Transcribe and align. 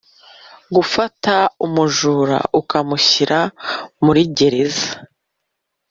gufata 0.75 1.35
umujura 1.65 2.37
ukamushyira 2.59 3.39
muri 4.05 4.21
gereza. 4.37 4.89